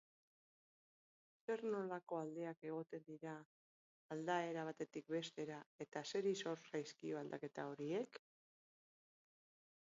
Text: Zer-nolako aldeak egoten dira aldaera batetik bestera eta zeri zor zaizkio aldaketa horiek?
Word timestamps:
Zer-nolako 1.49 2.17
aldeak 2.19 2.65
egoten 2.69 3.05
dira 3.09 3.33
aldaera 4.15 4.65
batetik 4.71 5.13
bestera 5.17 5.61
eta 5.87 6.05
zeri 6.15 6.33
zor 6.43 6.65
zaizkio 6.73 7.23
aldaketa 7.23 7.69
horiek? 7.75 8.21